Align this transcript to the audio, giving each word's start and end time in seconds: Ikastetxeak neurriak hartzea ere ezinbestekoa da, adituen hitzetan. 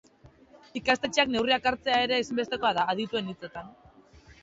Ikastetxeak 0.81 1.29
neurriak 1.35 1.69
hartzea 1.73 2.01
ere 2.09 2.19
ezinbestekoa 2.25 2.75
da, 2.81 2.89
adituen 2.97 3.33
hitzetan. 3.35 3.75